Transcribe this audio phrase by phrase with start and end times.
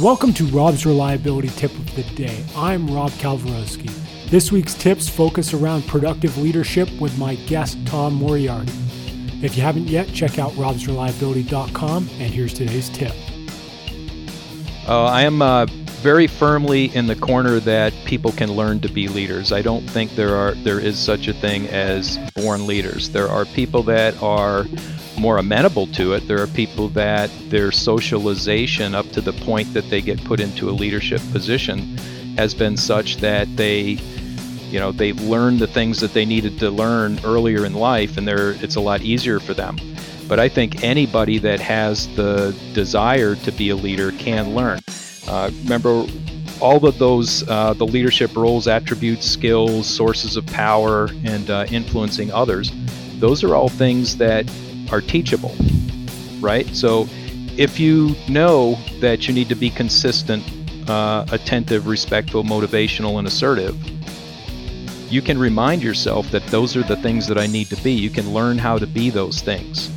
[0.00, 2.42] Welcome to Rob's Reliability Tip of the Day.
[2.56, 3.90] I'm Rob Kalkowski.
[4.30, 8.72] This week's tips focus around productive leadership with my guest, Tom Moriarty.
[9.42, 13.12] If you haven't yet, check out robsreliability.com, and here's today's tip.
[14.88, 15.66] Uh, I am uh,
[16.00, 19.52] very firmly in the corner that people can learn to be leaders.
[19.52, 23.10] I don't think there are there is such a thing as born leaders.
[23.10, 24.64] There are people that are
[25.18, 26.26] more amenable to it.
[26.26, 30.70] There are people that their socialization up to the point that they get put into
[30.70, 31.98] a leadership position
[32.38, 33.98] has been such that they
[34.70, 38.26] you know they've learned the things that they needed to learn earlier in life and
[38.26, 39.76] they're it's a lot easier for them.
[40.26, 44.80] But I think anybody that has the desire to be a leader can learn.
[45.30, 46.04] Uh, remember,
[46.60, 52.32] all of those uh, the leadership roles, attributes, skills, sources of power, and uh, influencing
[52.32, 52.72] others.
[53.20, 54.50] Those are all things that
[54.90, 55.54] are teachable,
[56.40, 56.66] right?
[56.74, 57.06] So,
[57.56, 60.42] if you know that you need to be consistent,
[60.90, 63.76] uh, attentive, respectful, motivational, and assertive,
[65.12, 67.92] you can remind yourself that those are the things that I need to be.
[67.92, 69.90] You can learn how to be those things.